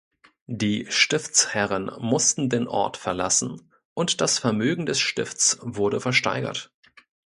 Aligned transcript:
Die 0.47 0.87
Stiftsherren 0.89 1.91
mussten 1.99 2.49
den 2.49 2.67
Ort 2.67 2.97
verlassen 2.97 3.71
und 3.93 4.19
das 4.19 4.39
Vermögen 4.39 4.87
des 4.87 4.99
Stifts 4.99 5.59
wurde 5.61 6.01
versteigert. 6.01 6.71